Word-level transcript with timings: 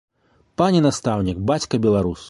Пане 0.61 0.79
настаўнік, 0.87 1.45
бацька 1.53 1.83
беларус! 1.87 2.19